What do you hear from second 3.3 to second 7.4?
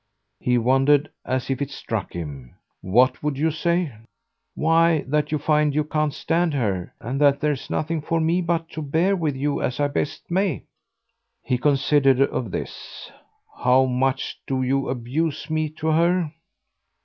you say?" "Why that you find you can't stand her, and that